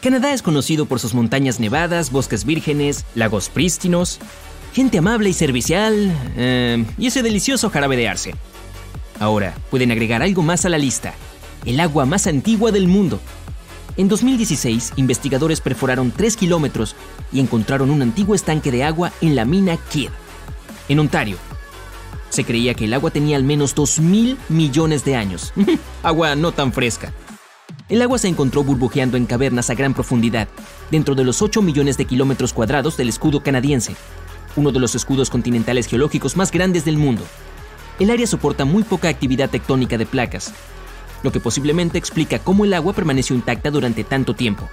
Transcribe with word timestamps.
Canadá 0.00 0.32
es 0.32 0.40
conocido 0.40 0.86
por 0.86 0.98
sus 0.98 1.12
montañas 1.12 1.60
nevadas, 1.60 2.10
bosques 2.10 2.46
vírgenes, 2.46 3.04
lagos 3.14 3.50
prístinos, 3.50 4.18
gente 4.72 4.96
amable 4.96 5.28
y 5.28 5.34
servicial 5.34 6.10
eh, 6.36 6.86
y 6.96 7.06
ese 7.06 7.22
delicioso 7.22 7.68
jarabe 7.68 7.98
de 7.98 8.08
arce. 8.08 8.34
Ahora, 9.18 9.54
pueden 9.70 9.90
agregar 9.90 10.22
algo 10.22 10.42
más 10.42 10.64
a 10.64 10.70
la 10.70 10.78
lista, 10.78 11.12
el 11.66 11.78
agua 11.80 12.06
más 12.06 12.26
antigua 12.26 12.72
del 12.72 12.88
mundo. 12.88 13.20
En 13.98 14.08
2016, 14.08 14.94
investigadores 14.96 15.60
perforaron 15.60 16.10
3 16.12 16.34
kilómetros 16.34 16.96
y 17.30 17.40
encontraron 17.40 17.90
un 17.90 18.00
antiguo 18.00 18.34
estanque 18.34 18.72
de 18.72 18.84
agua 18.84 19.12
en 19.20 19.36
la 19.36 19.44
mina 19.44 19.76
Kidd, 19.76 20.08
en 20.88 20.98
Ontario. 20.98 21.36
Se 22.30 22.44
creía 22.44 22.72
que 22.72 22.86
el 22.86 22.94
agua 22.94 23.10
tenía 23.10 23.36
al 23.36 23.44
menos 23.44 23.76
2.000 23.76 24.38
millones 24.48 25.04
de 25.04 25.16
años. 25.16 25.52
agua 26.02 26.36
no 26.36 26.52
tan 26.52 26.72
fresca. 26.72 27.12
El 27.90 28.02
agua 28.02 28.18
se 28.18 28.28
encontró 28.28 28.62
burbujeando 28.62 29.16
en 29.16 29.26
cavernas 29.26 29.68
a 29.68 29.74
gran 29.74 29.94
profundidad, 29.94 30.46
dentro 30.92 31.16
de 31.16 31.24
los 31.24 31.42
8 31.42 31.60
millones 31.60 31.96
de 31.96 32.04
kilómetros 32.04 32.52
cuadrados 32.52 32.96
del 32.96 33.08
escudo 33.08 33.42
canadiense, 33.42 33.96
uno 34.54 34.70
de 34.70 34.78
los 34.78 34.94
escudos 34.94 35.28
continentales 35.28 35.88
geológicos 35.88 36.36
más 36.36 36.52
grandes 36.52 36.84
del 36.84 36.98
mundo. 36.98 37.24
El 37.98 38.12
área 38.12 38.28
soporta 38.28 38.64
muy 38.64 38.84
poca 38.84 39.08
actividad 39.08 39.50
tectónica 39.50 39.98
de 39.98 40.06
placas, 40.06 40.54
lo 41.24 41.32
que 41.32 41.40
posiblemente 41.40 41.98
explica 41.98 42.38
cómo 42.38 42.64
el 42.64 42.74
agua 42.74 42.92
permaneció 42.92 43.34
intacta 43.34 43.72
durante 43.72 44.04
tanto 44.04 44.34
tiempo. 44.34 44.68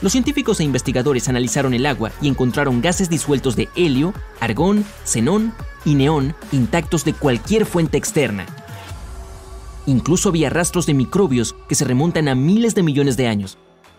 Los 0.00 0.12
científicos 0.12 0.58
e 0.58 0.64
investigadores 0.64 1.28
analizaron 1.28 1.74
el 1.74 1.84
agua 1.84 2.12
y 2.22 2.28
encontraron 2.28 2.80
gases 2.80 3.10
disueltos 3.10 3.56
de 3.56 3.68
helio, 3.76 4.14
argón, 4.40 4.86
xenón 5.04 5.52
y 5.84 5.96
neón 5.96 6.34
intactos 6.50 7.04
de 7.04 7.12
cualquier 7.12 7.66
fuente 7.66 7.98
externa, 7.98 8.46
Incluso 9.86 10.28
había 10.28 10.50
rastros 10.50 10.86
de 10.86 10.94
microbios 10.94 11.56
que 11.68 11.74
se 11.74 11.84
remontan 11.84 12.28
a 12.28 12.34
miles 12.34 12.74
de 12.74 12.82
millones 12.82 13.16
de 13.16 13.26
años. 13.26 13.58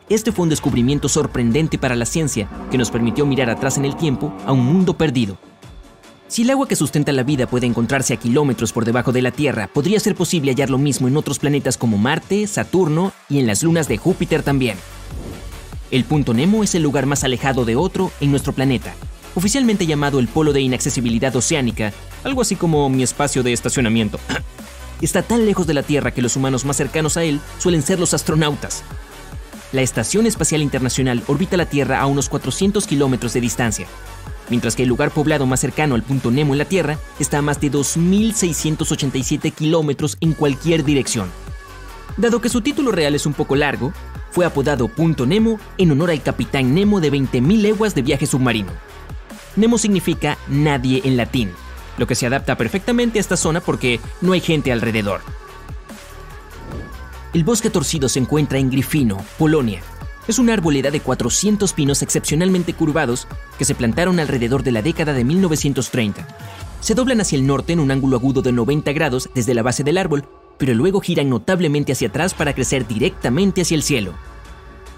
Este 0.09 0.31
fue 0.31 0.43
un 0.43 0.49
descubrimiento 0.49 1.09
sorprendente 1.09 1.77
para 1.77 1.95
la 1.95 2.05
ciencia 2.05 2.49
que 2.71 2.77
nos 2.77 2.91
permitió 2.91 3.25
mirar 3.25 3.49
atrás 3.49 3.77
en 3.77 3.85
el 3.85 3.95
tiempo 3.95 4.33
a 4.45 4.51
un 4.51 4.65
mundo 4.65 4.97
perdido. 4.97 5.37
Si 6.27 6.41
el 6.41 6.49
agua 6.49 6.67
que 6.67 6.75
sustenta 6.75 7.11
la 7.11 7.23
vida 7.23 7.47
puede 7.47 7.67
encontrarse 7.67 8.13
a 8.13 8.17
kilómetros 8.17 8.73
por 8.73 8.85
debajo 8.85 9.11
de 9.11 9.21
la 9.21 9.31
Tierra, 9.31 9.69
podría 9.71 9.99
ser 9.99 10.15
posible 10.15 10.51
hallar 10.51 10.69
lo 10.69 10.77
mismo 10.77 11.07
en 11.07 11.17
otros 11.17 11.37
planetas 11.37 11.77
como 11.77 11.97
Marte, 11.97 12.47
Saturno 12.47 13.13
y 13.29 13.39
en 13.39 13.47
las 13.47 13.61
lunas 13.61 13.87
de 13.87 13.97
Júpiter 13.97 14.41
también. 14.41 14.77
El 15.91 16.05
punto 16.05 16.33
Nemo 16.33 16.63
es 16.63 16.73
el 16.75 16.81
lugar 16.81 17.05
más 17.05 17.23
alejado 17.23 17.65
de 17.65 17.75
otro 17.75 18.11
en 18.19 18.31
nuestro 18.31 18.51
planeta, 18.53 18.95
oficialmente 19.35 19.85
llamado 19.85 20.19
el 20.19 20.27
polo 20.27 20.53
de 20.53 20.61
inaccesibilidad 20.61 21.35
oceánica, 21.35 21.93
algo 22.23 22.41
así 22.41 22.55
como 22.55 22.89
mi 22.89 23.03
espacio 23.03 23.43
de 23.43 23.53
estacionamiento. 23.53 24.19
está 25.05 25.21
tan 25.21 25.45
lejos 25.45 25.67
de 25.67 25.73
la 25.73 25.83
Tierra 25.83 26.11
que 26.11 26.21
los 26.21 26.35
humanos 26.35 26.65
más 26.65 26.77
cercanos 26.77 27.17
a 27.17 27.23
él 27.23 27.39
suelen 27.57 27.81
ser 27.81 27.99
los 27.99 28.13
astronautas. 28.13 28.83
La 29.71 29.81
Estación 29.81 30.27
Espacial 30.27 30.61
Internacional 30.61 31.23
orbita 31.27 31.57
la 31.57 31.65
Tierra 31.65 31.99
a 31.99 32.05
unos 32.05 32.29
400 32.29 32.85
kilómetros 32.85 33.33
de 33.33 33.41
distancia, 33.41 33.87
mientras 34.49 34.75
que 34.75 34.83
el 34.83 34.89
lugar 34.89 35.11
poblado 35.11 35.45
más 35.45 35.59
cercano 35.59 35.95
al 35.95 36.03
punto 36.03 36.29
Nemo 36.31 36.53
en 36.53 36.59
la 36.59 36.65
Tierra 36.65 36.99
está 37.19 37.39
a 37.39 37.41
más 37.41 37.59
de 37.59 37.71
2.687 37.71 39.51
kilómetros 39.51 40.17
en 40.21 40.33
cualquier 40.33 40.83
dirección. 40.83 41.31
Dado 42.17 42.39
que 42.39 42.49
su 42.49 42.61
título 42.61 42.91
real 42.91 43.15
es 43.15 43.25
un 43.25 43.33
poco 43.33 43.55
largo, 43.55 43.93
fue 44.29 44.45
apodado 44.45 44.87
Punto 44.87 45.25
Nemo 45.25 45.59
en 45.77 45.91
honor 45.91 46.11
al 46.11 46.21
capitán 46.21 46.73
Nemo 46.75 47.01
de 47.01 47.11
20.000 47.11 47.61
leguas 47.61 47.95
de 47.95 48.03
viaje 48.03 48.27
submarino. 48.27 48.71
Nemo 49.55 49.77
significa 49.77 50.37
nadie 50.47 51.01
en 51.03 51.17
latín, 51.17 51.51
lo 51.97 52.07
que 52.07 52.15
se 52.15 52.25
adapta 52.25 52.57
perfectamente 52.57 53.19
a 53.19 53.21
esta 53.21 53.37
zona 53.37 53.59
porque 53.61 53.99
no 54.21 54.33
hay 54.33 54.41
gente 54.41 54.71
alrededor. 54.71 55.21
El 57.33 57.43
bosque 57.43 57.69
torcido 57.69 58.09
se 58.09 58.19
encuentra 58.19 58.59
en 58.59 58.69
Grifino, 58.69 59.17
Polonia. 59.39 59.81
Es 60.27 60.39
una 60.39 60.53
arboleda 60.53 60.91
de 60.91 60.99
400 60.99 61.73
pinos 61.73 62.01
excepcionalmente 62.01 62.73
curvados 62.73 63.27
que 63.57 63.65
se 63.65 63.75
plantaron 63.75 64.19
alrededor 64.19 64.63
de 64.63 64.71
la 64.71 64.81
década 64.81 65.13
de 65.13 65.23
1930. 65.23 66.27
Se 66.79 66.95
doblan 66.95 67.21
hacia 67.21 67.37
el 67.37 67.47
norte 67.47 67.73
en 67.73 67.79
un 67.79 67.91
ángulo 67.91 68.17
agudo 68.17 68.41
de 68.41 68.51
90 68.51 68.91
grados 68.93 69.29
desde 69.33 69.53
la 69.53 69.63
base 69.63 69.83
del 69.83 69.97
árbol, 69.97 70.25
pero 70.57 70.73
luego 70.73 71.01
giran 71.01 71.29
notablemente 71.29 71.91
hacia 71.91 72.09
atrás 72.09 72.33
para 72.33 72.53
crecer 72.53 72.87
directamente 72.87 73.61
hacia 73.61 73.75
el 73.75 73.83
cielo. 73.83 74.13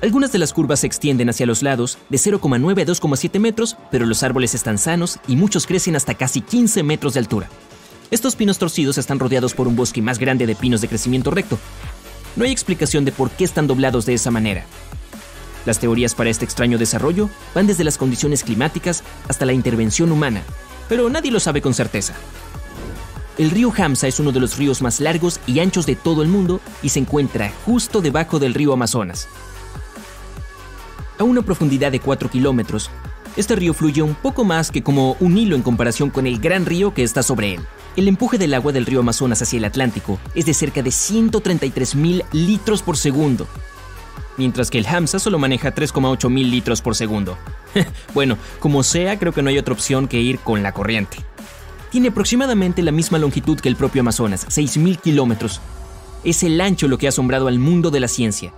Algunas 0.02 0.32
de 0.32 0.40
las 0.40 0.54
curvas 0.54 0.82
se 0.82 0.88
extienden 0.88 1.30
hacia 1.30 1.46
los 1.46 1.64
lados 1.64 1.98
de 2.10 2.18
0,9 2.18 2.82
a 2.82 2.86
2,7 2.86 3.40
metros, 3.40 3.78
pero 3.92 4.06
los 4.06 4.24
árboles 4.24 4.54
están 4.54 4.78
sanos 4.78 5.20
y 5.28 5.36
muchos 5.36 5.66
crecen 5.66 5.96
hasta 5.96 6.16
casi 6.16 6.42
15 6.42 6.84
metros 6.84 7.14
de 7.14 7.22
altura. 7.22 7.50
Estos 8.12 8.36
pinos 8.36 8.60
torcidos 8.60 8.98
están 8.98 9.20
rodeados 9.20 9.54
por 9.54 9.68
un 9.68 9.76
bosque 9.76 10.02
más 10.02 10.20
grande 10.20 10.46
de 10.46 10.56
pinos 10.56 10.82
de 10.82 10.90
crecimiento 10.90 11.32
recto. 11.32 11.58
No 12.36 12.44
hay 12.44 12.52
explicación 12.52 13.06
de 13.06 13.12
por 13.12 13.32
qué 13.32 13.46
están 13.46 13.68
doblados 13.68 14.06
de 14.06 14.14
esa 14.14 14.32
manera. 14.32 14.66
Las 15.66 15.80
teorías 15.80 16.14
para 16.14 16.30
este 16.30 16.46
extraño 16.46 16.78
desarrollo 16.78 17.30
van 17.56 17.66
desde 17.66 17.84
las 17.84 17.98
condiciones 17.98 18.44
climáticas 18.44 19.04
hasta 19.28 19.46
la 19.46 19.54
intervención 19.54 20.12
humana, 20.12 20.44
pero 20.88 21.10
nadie 21.10 21.32
lo 21.32 21.40
sabe 21.40 21.62
con 21.62 21.74
certeza. 21.74 22.14
El 23.38 23.50
río 23.50 23.74
Hamza 23.76 24.08
es 24.08 24.20
uno 24.20 24.32
de 24.32 24.40
los 24.40 24.58
ríos 24.58 24.82
más 24.82 25.00
largos 25.00 25.40
y 25.48 25.60
anchos 25.60 25.86
de 25.86 25.96
todo 25.96 26.22
el 26.22 26.28
mundo 26.28 26.62
y 26.84 26.90
se 26.90 27.00
encuentra 27.00 27.52
justo 27.66 28.02
debajo 28.02 28.40
del 28.40 28.54
río 28.54 28.72
Amazonas, 28.72 29.28
a 31.18 31.24
una 31.24 31.42
profundidad 31.42 31.92
de 31.92 32.00
4 32.00 32.30
kilómetros. 32.30 32.90
Este 33.38 33.56
río 33.56 33.74
fluye 33.74 34.02
un 34.02 34.16
poco 34.16 34.46
más 34.46 34.72
que 34.72 34.82
como 34.82 35.18
un 35.20 35.38
hilo 35.38 35.56
en 35.56 35.62
comparación 35.62 36.10
con 36.10 36.26
el 36.26 36.40
gran 36.40 36.66
río 36.66 36.94
que 36.94 37.04
está 37.04 37.22
sobre 37.22 37.56
él. 37.56 37.62
El 37.98 38.08
empuje 38.08 38.38
del 38.38 38.54
agua 38.54 38.72
del 38.72 38.86
río 38.86 39.02
Amazonas 39.02 39.42
hacia 39.42 39.58
el 39.58 39.66
Atlántico 39.66 40.20
es 40.36 40.46
de 40.46 40.54
cerca 40.54 40.82
de 40.82 40.92
133 40.92 41.96
mil 41.96 42.24
litros 42.32 42.82
por 42.82 42.98
segundo, 42.98 43.48
mientras 44.38 44.70
que 44.70 44.78
el 44.78 44.88
Hamza 44.88 45.20
solo 45.20 45.38
maneja 45.38 45.76
3,8 45.76 46.30
mil 46.30 46.50
litros 46.50 46.82
por 46.82 46.96
segundo. 46.96 47.38
bueno, 48.14 48.38
como 48.60 48.84
sea, 48.84 49.20
creo 49.20 49.34
que 49.34 49.42
no 49.42 49.50
hay 49.50 49.58
otra 49.58 49.74
opción 49.74 50.08
que 50.08 50.22
ir 50.22 50.40
con 50.40 50.64
la 50.64 50.72
corriente. 50.72 51.18
Tiene 51.92 52.10
aproximadamente 52.10 52.84
la 52.84 52.92
misma 52.92 53.18
longitud 53.18 53.60
que 53.60 53.70
el 53.70 53.78
propio 53.78 54.02
Amazonas, 54.02 54.48
6.000 54.48 55.00
kilómetros. 55.00 55.62
Es 56.26 56.44
el 56.44 56.60
ancho 56.60 56.88
lo 56.88 56.98
que 56.98 57.06
ha 57.06 57.10
asombrado 57.10 57.48
al 57.48 57.60
mundo 57.60 57.92
de 57.92 58.02
la 58.02 58.08
ciencia 58.08 58.52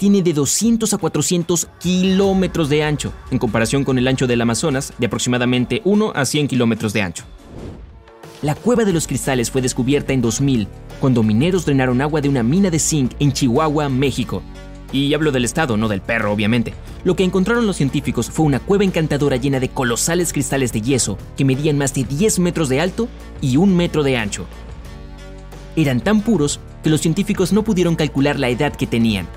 tiene 0.00 0.22
de 0.22 0.32
200 0.32 0.94
a 0.94 0.96
400 0.96 1.68
kilómetros 1.78 2.70
de 2.70 2.82
ancho, 2.82 3.12
en 3.30 3.38
comparación 3.38 3.84
con 3.84 3.98
el 3.98 4.08
ancho 4.08 4.26
del 4.26 4.40
Amazonas, 4.40 4.94
de 4.96 5.04
aproximadamente 5.04 5.82
1 5.84 6.12
a 6.14 6.24
100 6.24 6.48
kilómetros 6.48 6.94
de 6.94 7.02
ancho. 7.02 7.24
La 8.40 8.54
cueva 8.54 8.86
de 8.86 8.94
los 8.94 9.06
cristales 9.06 9.50
fue 9.50 9.60
descubierta 9.60 10.14
en 10.14 10.22
2000, 10.22 10.68
cuando 11.00 11.22
mineros 11.22 11.66
drenaron 11.66 12.00
agua 12.00 12.22
de 12.22 12.30
una 12.30 12.42
mina 12.42 12.70
de 12.70 12.78
zinc 12.78 13.12
en 13.18 13.30
Chihuahua, 13.32 13.90
México. 13.90 14.42
Y 14.90 15.12
hablo 15.12 15.32
del 15.32 15.44
estado, 15.44 15.76
no 15.76 15.86
del 15.86 16.00
perro, 16.00 16.32
obviamente. 16.32 16.72
Lo 17.04 17.14
que 17.14 17.24
encontraron 17.24 17.66
los 17.66 17.76
científicos 17.76 18.30
fue 18.30 18.46
una 18.46 18.58
cueva 18.58 18.84
encantadora 18.84 19.36
llena 19.36 19.60
de 19.60 19.68
colosales 19.68 20.32
cristales 20.32 20.72
de 20.72 20.80
yeso 20.80 21.18
que 21.36 21.44
medían 21.44 21.76
más 21.76 21.92
de 21.92 22.04
10 22.04 22.38
metros 22.38 22.70
de 22.70 22.80
alto 22.80 23.06
y 23.42 23.58
un 23.58 23.76
metro 23.76 24.02
de 24.02 24.16
ancho. 24.16 24.46
Eran 25.76 26.00
tan 26.00 26.22
puros 26.22 26.58
que 26.82 26.88
los 26.88 27.02
científicos 27.02 27.52
no 27.52 27.64
pudieron 27.64 27.96
calcular 27.96 28.38
la 28.38 28.48
edad 28.48 28.74
que 28.74 28.86
tenían, 28.86 29.28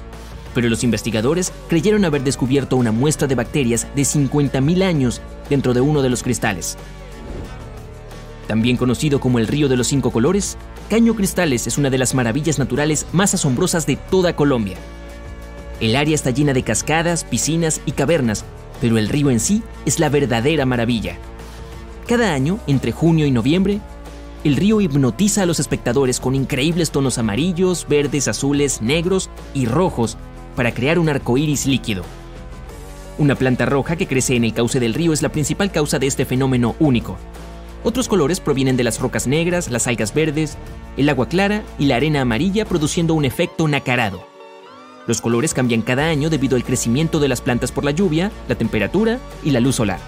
pero 0.53 0.69
los 0.69 0.83
investigadores 0.83 1.51
creyeron 1.67 2.05
haber 2.05 2.23
descubierto 2.23 2.77
una 2.77 2.91
muestra 2.91 3.27
de 3.27 3.35
bacterias 3.35 3.87
de 3.95 4.03
50.000 4.03 4.83
años 4.83 5.21
dentro 5.49 5.73
de 5.73 5.81
uno 5.81 6.01
de 6.01 6.09
los 6.09 6.23
cristales. 6.23 6.77
También 8.47 8.77
conocido 8.77 9.19
como 9.19 9.39
el 9.39 9.47
río 9.47 9.69
de 9.69 9.77
los 9.77 9.87
cinco 9.87 10.11
colores, 10.11 10.57
Caño 10.89 11.15
Cristales 11.15 11.65
es 11.65 11.77
una 11.77 11.89
de 11.89 11.97
las 11.97 12.13
maravillas 12.13 12.59
naturales 12.59 13.07
más 13.13 13.33
asombrosas 13.33 13.85
de 13.85 13.95
toda 13.95 14.35
Colombia. 14.35 14.77
El 15.79 15.95
área 15.95 16.13
está 16.13 16.29
llena 16.29 16.53
de 16.53 16.63
cascadas, 16.63 17.23
piscinas 17.23 17.81
y 17.85 17.93
cavernas, 17.93 18.45
pero 18.81 18.97
el 18.97 19.09
río 19.09 19.31
en 19.31 19.39
sí 19.39 19.63
es 19.85 19.99
la 19.99 20.09
verdadera 20.09 20.65
maravilla. 20.65 21.17
Cada 22.07 22.33
año, 22.33 22.59
entre 22.67 22.91
junio 22.91 23.25
y 23.25 23.31
noviembre, 23.31 23.79
el 24.43 24.57
río 24.57 24.81
hipnotiza 24.81 25.43
a 25.43 25.45
los 25.45 25.59
espectadores 25.59 26.19
con 26.19 26.35
increíbles 26.35 26.91
tonos 26.91 27.17
amarillos, 27.17 27.87
verdes, 27.87 28.27
azules, 28.27 28.81
negros 28.81 29.29
y 29.53 29.65
rojos 29.65 30.17
para 30.55 30.73
crear 30.73 30.99
un 30.99 31.09
arco 31.09 31.37
iris 31.37 31.65
líquido. 31.65 32.03
Una 33.17 33.35
planta 33.35 33.65
roja 33.65 33.95
que 33.95 34.07
crece 34.07 34.35
en 34.35 34.43
el 34.43 34.53
cauce 34.53 34.79
del 34.79 34.93
río 34.93 35.13
es 35.13 35.21
la 35.21 35.29
principal 35.29 35.71
causa 35.71 35.99
de 35.99 36.07
este 36.07 36.25
fenómeno 36.25 36.75
único. 36.79 37.17
Otros 37.83 38.07
colores 38.07 38.39
provienen 38.39 38.77
de 38.77 38.83
las 38.83 38.99
rocas 38.99 39.27
negras, 39.27 39.69
las 39.69 39.87
algas 39.87 40.13
verdes, 40.13 40.57
el 40.97 41.09
agua 41.09 41.27
clara 41.27 41.63
y 41.77 41.85
la 41.85 41.97
arena 41.97 42.21
amarilla 42.21 42.65
produciendo 42.65 43.13
un 43.13 43.25
efecto 43.25 43.67
nacarado. 43.67 44.25
Los 45.05 45.21
colores 45.21 45.53
cambian 45.53 45.81
cada 45.81 46.07
año 46.07 46.29
debido 46.29 46.55
al 46.55 46.63
crecimiento 46.63 47.19
de 47.19 47.27
las 47.27 47.41
plantas 47.41 47.71
por 47.71 47.83
la 47.83 47.91
lluvia, 47.91 48.31
la 48.47 48.55
temperatura 48.55 49.19
y 49.43 49.51
la 49.51 49.59
luz 49.59 49.75
solar. 49.75 49.99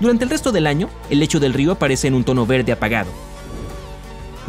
Durante 0.00 0.24
el 0.24 0.30
resto 0.30 0.50
del 0.50 0.66
año, 0.66 0.88
el 1.10 1.20
lecho 1.20 1.38
del 1.38 1.54
río 1.54 1.72
aparece 1.72 2.08
en 2.08 2.14
un 2.14 2.24
tono 2.24 2.44
verde 2.44 2.72
apagado, 2.72 3.10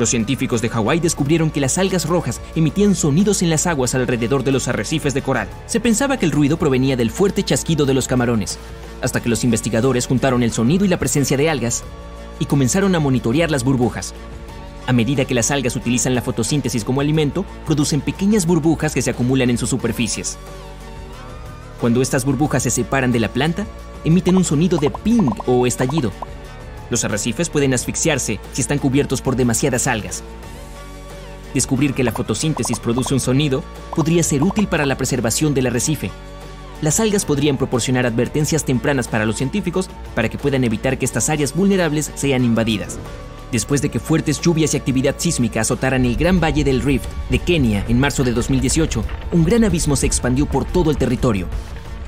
los 0.02 0.10
científicos 0.10 0.62
de 0.62 0.68
Hawái 0.68 1.00
descubrieron 1.00 1.52
que 1.52 1.62
las 1.62 1.78
algas 1.78 2.06
rojas 2.06 2.42
emitían 2.56 2.96
sonidos 2.96 3.42
en 3.42 3.50
las 3.50 3.68
aguas 3.68 3.96
alrededor 3.96 4.44
de 4.44 4.52
los 4.52 4.68
arrecifes 4.68 5.14
de 5.14 5.22
coral. 5.22 5.48
Se 5.68 5.80
pensaba 5.80 6.18
que 6.18 6.26
el 6.26 6.32
ruido 6.32 6.58
provenía 6.58 6.98
del 6.98 7.12
fuerte 7.12 7.44
chasquido 7.44 7.86
de 7.86 7.94
los 7.94 8.08
camarones, 8.08 8.58
hasta 9.02 9.22
que 9.22 9.30
los 9.30 9.44
investigadores 9.44 10.08
juntaron 10.08 10.44
el 10.44 10.52
sonido 10.52 10.84
y 10.84 10.88
la 10.90 11.00
presencia 11.00 11.38
de 11.38 11.50
algas 11.50 11.84
y 12.40 12.46
comenzaron 12.46 12.96
a 12.96 13.00
monitorear 13.00 13.52
las 13.52 13.64
burbujas. 13.64 14.14
A 14.88 14.92
medida 14.92 15.26
que 15.26 15.36
las 15.36 15.52
algas 15.52 15.76
utilizan 15.76 16.16
la 16.16 16.24
fotosíntesis 16.24 16.84
como 16.84 17.00
alimento, 17.00 17.46
producen 17.66 18.02
pequeñas 18.02 18.48
burbujas 18.48 18.94
que 18.94 19.04
se 19.04 19.12
acumulan 19.12 19.52
en 19.52 19.60
sus 19.60 19.70
superficies. 19.70 20.38
Cuando 21.80 22.02
estas 22.02 22.26
burbujas 22.26 22.64
se 22.64 22.72
separan 22.72 23.12
de 23.12 23.20
la 23.20 23.30
planta, 23.30 23.68
emiten 24.04 24.36
un 24.36 24.44
sonido 24.44 24.80
de 24.80 24.90
ping 24.90 25.30
o 25.46 25.68
estallido. 25.68 26.12
Los 26.92 27.06
arrecifes 27.06 27.50
pueden 27.50 27.74
asfixiarse 27.74 28.40
si 28.52 28.62
están 28.62 28.78
cubiertos 28.78 29.22
por 29.22 29.38
demasiadas 29.38 29.88
algas. 29.88 30.24
Descubrir 31.54 31.94
que 31.94 32.04
la 32.04 32.12
fotosíntesis 32.12 32.80
produce 32.80 33.14
un 33.14 33.22
sonido 33.22 33.64
podría 33.96 34.22
ser 34.24 34.44
útil 34.44 34.68
para 34.68 34.86
la 34.86 34.98
preservación 34.98 35.54
del 35.54 35.68
arrecife. 35.68 36.12
Las 36.82 37.00
algas 37.00 37.24
podrían 37.24 37.58
proporcionar 37.58 38.06
advertencias 38.06 38.66
tempranas 38.66 39.08
para 39.08 39.26
los 39.26 39.38
científicos 39.38 39.90
para 40.16 40.28
que 40.28 40.38
puedan 40.38 40.66
evitar 40.66 40.98
que 40.98 41.06
estas 41.06 41.30
áreas 41.30 41.56
vulnerables 41.56 42.12
sean 42.16 42.44
invadidas. 42.44 43.00
Después 43.54 43.82
de 43.82 43.90
que 43.90 44.00
fuertes 44.00 44.42
lluvias 44.42 44.74
y 44.74 44.78
actividad 44.78 45.16
sísmica 45.18 45.62
azotaran 45.62 46.06
el 46.06 46.18
Gran 46.18 46.42
Valle 46.42 46.66
del 46.66 46.82
Rift 46.82 47.08
de 47.30 47.40
Kenia 47.40 47.86
en 47.88 48.00
marzo 48.00 48.26
de 48.26 48.34
2018, 48.34 49.04
un 49.32 49.46
gran 49.46 49.64
abismo 49.64 49.96
se 49.96 50.08
expandió 50.08 50.46
por 50.46 50.66
todo 50.66 50.92
el 50.92 50.98
territorio. 50.98 51.48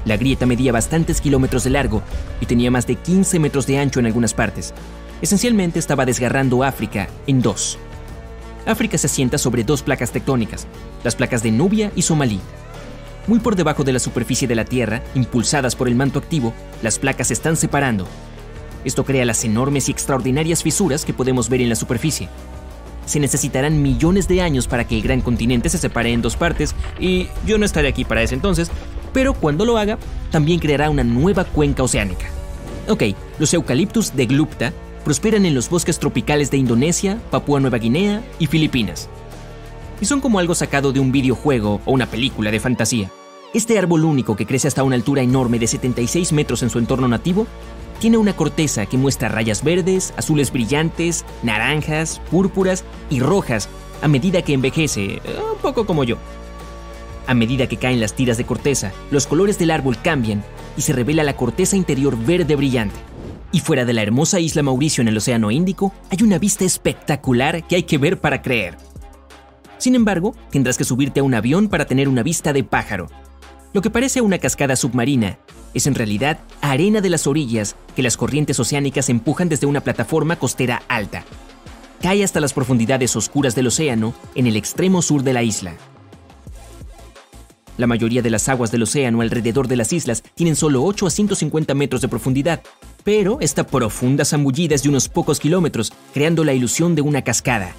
La 0.06 0.18
grieta 0.18 0.46
medía 0.46 0.72
bastantes 0.72 1.22
kilómetros 1.22 1.64
de 1.64 1.70
largo 1.70 2.02
y 2.42 2.46
tenía 2.46 2.72
más 2.72 2.88
de 2.88 2.96
15 2.96 3.40
metros 3.40 3.68
de 3.68 3.80
ancho 3.80 4.00
en 4.00 4.06
algunas 4.06 4.34
partes. 4.34 4.74
Esencialmente 5.22 5.80
estaba 5.80 6.06
desgarrando 6.06 6.64
África 6.64 7.08
en 7.28 7.42
dos. 7.42 7.78
África 8.66 8.98
se 8.98 9.08
asienta 9.08 9.38
sobre 9.38 9.64
dos 9.64 9.82
placas 9.82 10.12
tectónicas, 10.12 10.68
las 11.04 11.16
placas 11.16 11.44
de 11.44 11.52
Nubia 11.52 11.92
y 11.96 12.02
Somalí. 12.02 12.40
Muy 13.28 13.40
por 13.40 13.56
debajo 13.56 13.84
de 13.84 13.94
la 13.94 14.00
superficie 14.00 14.48
de 14.48 14.56
la 14.56 14.66
Tierra, 14.66 15.02
impulsadas 15.16 15.76
por 15.76 15.88
el 15.88 15.96
manto 15.96 16.20
activo, 16.20 16.54
las 16.82 17.00
placas 17.00 17.28
se 17.28 17.34
están 17.34 17.56
separando 17.56 18.06
esto 18.86 19.06
crea 19.06 19.26
las 19.26 19.44
enormes 19.44 19.88
y 19.88 19.92
extraordinarias 19.92 20.64
fisuras 20.64 21.06
que 21.06 21.14
podemos 21.14 21.50
ver 21.50 21.62
en 21.62 21.70
la 21.70 21.76
superficie. 21.76 22.30
Se 23.06 23.20
necesitarán 23.20 23.82
millones 23.82 24.28
de 24.28 24.42
años 24.42 24.68
para 24.68 24.86
que 24.86 24.96
el 24.96 25.02
gran 25.02 25.22
continente 25.22 25.70
se 25.70 25.78
separe 25.78 26.12
en 26.12 26.22
dos 26.22 26.36
partes 26.36 26.74
y 27.00 27.28
yo 27.46 27.58
no 27.58 27.66
estaré 27.66 27.90
aquí 27.90 28.06
para 28.06 28.22
ese 28.22 28.36
entonces, 28.36 28.72
pero 29.14 29.34
cuando 29.34 29.66
lo 29.66 29.78
haga, 29.78 29.98
también 30.32 30.60
creará 30.60 30.90
una 30.90 31.04
nueva 31.04 31.46
cuenca 31.46 31.84
oceánica. 31.84 32.26
Ok, 32.90 33.04
los 33.40 33.54
eucaliptus 33.54 34.16
de 34.16 34.26
Glupta 34.26 34.74
prosperan 35.06 35.46
en 35.46 35.56
los 35.56 35.70
bosques 35.70 36.00
tropicales 36.00 36.52
de 36.52 36.58
Indonesia, 36.58 37.20
Papúa 37.32 37.60
Nueva 37.60 37.78
Guinea 37.78 38.24
y 38.40 38.48
Filipinas. 38.48 39.10
Y 40.02 40.06
son 40.06 40.22
como 40.22 40.40
algo 40.40 40.56
sacado 40.56 40.92
de 40.92 41.00
un 41.00 41.12
videojuego 41.12 41.82
o 41.86 41.92
una 41.92 42.08
película 42.08 42.52
de 42.52 42.60
fantasía. 42.60 43.10
Este 43.54 43.78
árbol 43.78 44.04
único 44.04 44.36
que 44.36 44.46
crece 44.46 44.68
hasta 44.68 44.84
una 44.84 44.96
altura 44.96 45.22
enorme 45.22 45.60
de 45.60 45.68
76 45.68 46.34
metros 46.34 46.64
en 46.64 46.70
su 46.70 46.80
entorno 46.80 47.08
nativo 47.08 47.46
tiene 48.00 48.18
una 48.18 48.36
corteza 48.36 48.86
que 48.86 48.98
muestra 48.98 49.30
rayas 49.30 49.64
verdes, 49.64 50.14
azules 50.18 50.52
brillantes, 50.52 51.24
naranjas, 51.44 52.20
púrpuras 52.32 52.84
y 53.10 53.20
rojas 53.20 53.70
a 54.02 54.08
medida 54.10 54.42
que 54.42 54.54
envejece, 54.54 55.06
eh, 55.06 55.22
un 55.54 55.60
poco 55.62 55.86
como 55.86 56.04
yo. 56.04 56.18
A 57.26 57.34
medida 57.34 57.68
que 57.68 57.78
caen 57.78 58.02
las 58.02 58.14
tiras 58.14 58.38
de 58.38 58.46
corteza, 58.46 58.92
los 59.10 59.28
colores 59.28 59.58
del 59.58 59.72
árbol 59.72 59.98
cambian 60.02 60.44
y 60.76 60.82
se 60.82 60.94
revela 60.94 61.24
la 61.24 61.38
corteza 61.38 61.78
interior 61.78 62.18
verde 62.18 62.56
brillante. 62.56 63.00
Y 63.52 63.60
fuera 63.60 63.86
de 63.86 63.94
la 63.94 64.02
hermosa 64.02 64.40
isla 64.40 64.64
Mauricio 64.64 65.02
en 65.02 65.08
el 65.08 65.18
Océano 65.18 65.52
Índico, 65.52 65.94
hay 66.10 66.24
una 66.24 66.40
vista 66.40 66.66
espectacular 66.66 67.66
que 67.66 67.76
hay 67.76 67.84
que 67.84 67.98
ver 67.98 68.20
para 68.20 68.42
creer. 68.42 68.78
Sin 69.78 69.96
embargo, 69.96 70.36
tendrás 70.50 70.78
que 70.78 70.84
subirte 70.84 71.20
a 71.20 71.24
un 71.24 71.34
avión 71.34 71.70
para 71.70 71.86
tener 71.86 72.10
una 72.10 72.24
vista 72.24 72.52
de 72.52 72.64
pájaro. 72.64 73.08
Lo 73.74 73.82
que 73.82 73.90
parece 73.90 74.22
una 74.22 74.38
cascada 74.38 74.76
submarina 74.76 75.38
es 75.74 75.88
en 75.88 75.96
realidad 75.96 76.40
arena 76.62 77.00
de 77.00 77.10
las 77.10 77.26
orillas 77.28 77.76
que 77.96 78.04
las 78.04 78.18
corrientes 78.18 78.60
oceánicas 78.60 79.10
empujan 79.10 79.50
desde 79.50 79.68
una 79.68 79.82
plataforma 79.82 80.36
costera 80.36 80.84
alta. 80.88 81.24
Cae 82.02 82.24
hasta 82.24 82.40
las 82.40 82.54
profundidades 82.54 83.16
oscuras 83.16 83.56
del 83.56 83.68
océano 83.68 84.14
en 84.36 84.48
el 84.48 84.58
extremo 84.58 85.02
sur 85.02 85.24
de 85.24 85.34
la 85.34 85.44
isla. 85.44 85.76
La 87.78 87.88
mayoría 87.88 88.22
de 88.22 88.30
las 88.30 88.50
aguas 88.50 88.72
del 88.72 88.84
océano 88.84 89.22
alrededor 89.22 89.68
de 89.68 89.76
las 89.76 89.94
islas 89.94 90.24
tienen 90.36 90.56
solo 90.56 90.84
8 90.84 91.08
a 91.08 91.10
150 91.10 91.74
metros 91.74 92.02
de 92.02 92.08
profundidad, 92.08 92.62
pero 93.04 93.40
esta 93.42 93.66
profunda 93.66 94.26
zambullida 94.26 94.76
es 94.76 94.84
de 94.84 94.90
unos 94.90 95.10
pocos 95.10 95.40
kilómetros, 95.40 95.92
creando 96.14 96.44
la 96.44 96.54
ilusión 96.54 96.94
de 96.94 97.02
una 97.02 97.24
cascada. 97.24 97.74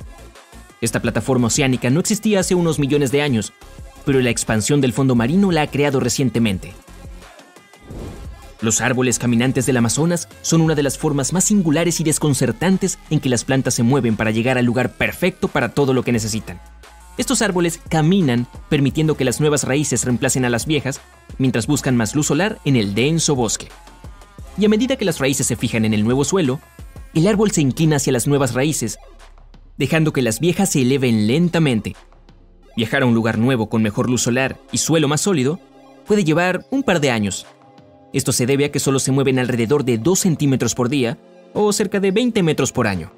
Esta 0.80 1.00
plataforma 1.00 1.46
oceánica 1.46 1.90
no 1.90 2.00
existía 2.00 2.40
hace 2.40 2.54
unos 2.54 2.78
millones 2.78 3.12
de 3.12 3.22
años, 3.22 3.52
pero 4.04 4.20
la 4.20 4.30
expansión 4.30 4.80
del 4.80 4.92
fondo 4.92 5.14
marino 5.14 5.52
la 5.52 5.62
ha 5.62 5.66
creado 5.68 6.00
recientemente. 6.00 6.72
Los 8.60 8.80
árboles 8.80 9.18
caminantes 9.18 9.66
del 9.66 9.76
Amazonas 9.76 10.28
son 10.42 10.60
una 10.60 10.74
de 10.74 10.82
las 10.82 10.98
formas 10.98 11.32
más 11.32 11.44
singulares 11.44 12.00
y 12.00 12.04
desconcertantes 12.04 12.98
en 13.10 13.20
que 13.20 13.28
las 13.28 13.44
plantas 13.44 13.74
se 13.74 13.82
mueven 13.82 14.16
para 14.16 14.30
llegar 14.30 14.58
al 14.58 14.64
lugar 14.64 14.92
perfecto 14.92 15.48
para 15.48 15.70
todo 15.70 15.92
lo 15.92 16.02
que 16.02 16.12
necesitan. 16.12 16.60
Estos 17.16 17.42
árboles 17.42 17.80
caminan 17.88 18.46
permitiendo 18.68 19.16
que 19.16 19.24
las 19.24 19.40
nuevas 19.40 19.64
raíces 19.64 20.04
reemplacen 20.04 20.44
a 20.44 20.50
las 20.50 20.66
viejas 20.66 21.00
mientras 21.38 21.66
buscan 21.66 21.96
más 21.96 22.14
luz 22.14 22.26
solar 22.26 22.58
en 22.64 22.76
el 22.76 22.94
denso 22.94 23.34
bosque. 23.34 23.68
Y 24.58 24.64
a 24.64 24.68
medida 24.68 24.96
que 24.96 25.04
las 25.04 25.18
raíces 25.18 25.46
se 25.46 25.56
fijan 25.56 25.84
en 25.84 25.94
el 25.94 26.04
nuevo 26.04 26.24
suelo, 26.24 26.60
el 27.14 27.26
árbol 27.26 27.50
se 27.50 27.60
inclina 27.60 27.96
hacia 27.96 28.12
las 28.12 28.26
nuevas 28.26 28.54
raíces, 28.54 28.98
dejando 29.76 30.12
que 30.12 30.22
las 30.22 30.40
viejas 30.40 30.70
se 30.70 30.82
eleven 30.82 31.26
lentamente. 31.26 31.94
Viajar 32.76 33.02
a 33.02 33.06
un 33.06 33.14
lugar 33.14 33.38
nuevo 33.38 33.68
con 33.68 33.82
mejor 33.82 34.10
luz 34.10 34.22
solar 34.22 34.58
y 34.72 34.78
suelo 34.78 35.08
más 35.08 35.20
sólido 35.20 35.60
puede 36.06 36.24
llevar 36.24 36.66
un 36.70 36.82
par 36.82 37.00
de 37.00 37.10
años, 37.10 37.46
esto 38.14 38.30
se 38.30 38.46
debe 38.46 38.64
a 38.64 38.70
que 38.70 38.78
solo 38.78 39.00
se 39.00 39.10
mueven 39.10 39.40
alrededor 39.40 39.84
de 39.84 39.98
2 39.98 40.20
centímetros 40.20 40.76
por 40.76 40.88
día 40.88 41.18
o 41.52 41.72
cerca 41.72 41.98
de 41.98 42.12
20 42.12 42.44
metros 42.44 42.70
por 42.70 42.86
año. 42.86 43.12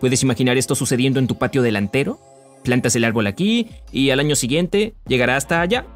¿Puedes 0.00 0.24
imaginar 0.24 0.56
esto 0.56 0.74
sucediendo 0.74 1.20
en 1.20 1.28
tu 1.28 1.38
patio 1.38 1.62
delantero? 1.62 2.18
Plantas 2.62 2.94
el 2.96 3.04
árbol 3.04 3.26
aquí 3.26 3.70
y 3.90 4.10
al 4.10 4.20
año 4.20 4.36
siguiente 4.36 4.94
llegará 5.06 5.36
hasta 5.36 5.60
allá. 5.60 5.86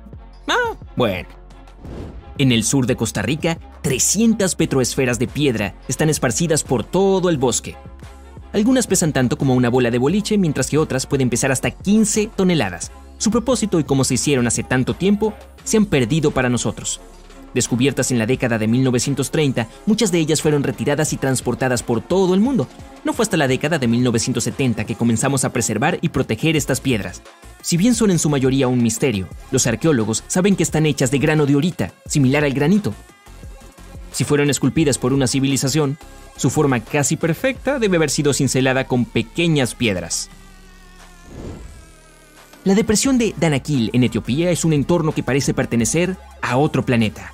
Ah, 0.49 0.76
bueno. 0.96 1.28
En 2.38 2.50
el 2.50 2.64
sur 2.64 2.87
de 2.87 2.96
Costa 2.96 3.22
Rica, 3.22 3.58
300 3.82 4.55
petroesferas 4.56 5.19
de 5.19 5.28
piedra 5.28 5.75
están 5.88 6.08
esparcidas 6.08 6.64
por 6.64 6.82
todo 6.82 7.28
el 7.28 7.38
bosque. 7.38 7.76
Algunas 8.52 8.87
pesan 8.87 9.12
tanto 9.12 9.37
como 9.37 9.55
una 9.55 9.69
bola 9.69 9.90
de 9.90 9.99
boliche, 9.99 10.38
mientras 10.38 10.70
que 10.70 10.78
otras 10.78 11.06
pueden 11.06 11.31
pesar 11.31 11.52
hasta 11.52 11.70
15 11.70 12.31
toneladas. 12.37 12.93
Su 13.19 13.31
propósito 13.31 13.78
y 13.81 13.84
cómo 13.84 14.05
se 14.05 14.14
hicieron 14.14 14.46
hace 14.46 14.62
tanto 14.62 14.94
tiempo 14.94 15.34
se 15.64 15.76
han 15.76 15.87
perdido 15.87 16.31
para 16.31 16.49
nosotros. 16.49 17.00
Descubiertas 17.55 18.11
en 18.11 18.19
la 18.19 18.27
década 18.27 18.59
de 18.59 18.67
1930, 18.67 19.69
muchas 19.87 20.11
de 20.11 20.19
ellas 20.19 20.43
fueron 20.43 20.65
retiradas 20.65 21.12
y 21.12 21.17
transportadas 21.17 21.85
por 21.85 22.01
todo 22.01 22.35
el 22.35 22.41
mundo. 22.41 22.67
No 23.05 23.12
fue 23.12 23.23
hasta 23.23 23.37
la 23.37 23.47
década 23.47 23.79
de 23.79 23.87
1970 23.87 24.85
que 24.85 24.97
comenzamos 24.97 25.45
a 25.45 25.53
preservar 25.53 25.99
y 26.01 26.09
proteger 26.09 26.56
estas 26.56 26.81
piedras. 26.81 27.23
Si 27.62 27.77
bien 27.77 27.95
son 27.95 28.11
en 28.11 28.19
su 28.19 28.29
mayoría 28.29 28.67
un 28.67 28.83
misterio, 28.83 29.29
los 29.53 29.69
arqueólogos 29.69 30.25
saben 30.27 30.56
que 30.56 30.65
están 30.65 30.85
hechas 30.85 31.12
de 31.12 31.19
grano 31.19 31.47
de 31.47 31.55
orita, 31.55 31.93
similar 32.06 32.45
al 32.45 32.53
granito. 32.53 32.93
Si 34.11 34.25
fueron 34.25 34.50
esculpidas 34.50 34.99
por 34.99 35.12
una 35.12 35.28
civilización, 35.28 35.97
su 36.37 36.50
forma 36.50 36.81
casi 36.81 37.17
perfecta 37.17 37.78
debe 37.78 37.99
haber 37.99 38.11
sido 38.11 38.35
cincelada 38.35 38.88
con 38.88 39.05
pequeñas 39.05 39.76
piedras. 39.76 40.28
La 42.64 42.75
depresión 42.75 43.19
de 43.19 43.35
Danakil 43.38 43.90
en 43.93 44.02
Etiopía 44.02 44.50
es 44.50 44.64
un 44.64 44.73
entorno 44.73 45.12
que 45.12 45.23
parece 45.23 45.55
pertenecer 45.55 46.17
a 46.43 46.57
otro 46.57 46.85
planeta 46.85 47.34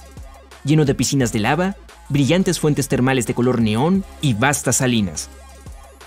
lleno 0.65 0.85
de 0.85 0.95
piscinas 0.95 1.33
de 1.33 1.41
lava, 1.41 1.77
brillantes 2.09 2.59
fuentes 2.59 2.89
termales 2.89 3.27
de 3.27 3.35
color 3.35 3.61
neón 3.61 4.05
y 4.21 4.35
vastas 4.35 4.77
salinas. 4.77 5.29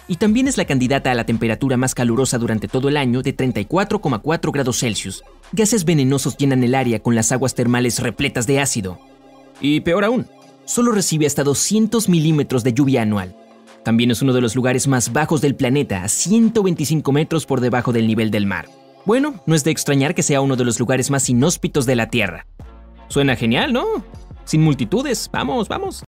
Y 0.08 0.18
también 0.18 0.48
es 0.48 0.58
la 0.58 0.66
candidata 0.66 1.12
a 1.12 1.16
la 1.16 1.26
temperatura 1.26 1.78
más 1.78 1.96
calurosa 1.96 2.38
durante 2.38 2.68
todo 2.68 2.90
el 2.90 2.98
año 2.98 3.22
de 3.22 3.36
34,4 3.36 4.52
grados 4.52 4.80
Celsius. 4.80 5.24
Gases 5.54 5.86
venenosos 5.86 6.36
llenan 6.38 6.64
el 6.64 6.76
área 6.76 7.00
con 7.00 7.16
las 7.16 7.32
aguas 7.32 7.56
termales 7.56 8.00
repletas 8.00 8.46
de 8.46 8.60
ácido. 8.60 9.00
Y 9.62 9.80
peor 9.80 10.04
aún, 10.04 10.28
solo 10.66 10.92
recibe 10.92 11.26
hasta 11.26 11.44
200 11.44 12.10
milímetros 12.10 12.64
de 12.64 12.74
lluvia 12.74 13.02
anual. 13.02 13.36
También 13.84 14.12
es 14.12 14.22
uno 14.22 14.34
de 14.34 14.42
los 14.42 14.56
lugares 14.56 14.88
más 14.88 15.14
bajos 15.14 15.42
del 15.42 15.56
planeta, 15.56 16.04
a 16.04 16.10
125 16.10 17.12
metros 17.12 17.46
por 17.46 17.62
debajo 17.62 17.94
del 17.94 18.08
nivel 18.08 18.32
del 18.32 18.46
mar. 18.46 18.68
Bueno, 19.06 19.42
no 19.46 19.56
es 19.56 19.64
de 19.64 19.72
extrañar 19.72 20.16
que 20.16 20.24
sea 20.24 20.42
uno 20.42 20.56
de 20.56 20.64
los 20.64 20.80
lugares 20.80 21.12
más 21.12 21.30
inhóspitos 21.30 21.86
de 21.86 21.96
la 21.96 22.10
Tierra. 22.10 22.46
Suena 23.10 23.36
genial, 23.36 23.74
¿no? 23.74 23.84
Sin 24.46 24.62
multitudes. 24.62 25.30
Vamos, 25.32 25.68
vamos. 25.68 26.02